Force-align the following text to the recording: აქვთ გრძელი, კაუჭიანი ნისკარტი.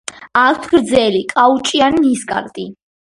აქვთ 0.43 0.63
გრძელი, 0.71 1.21
კაუჭიანი 1.33 2.03
ნისკარტი. 2.07 2.67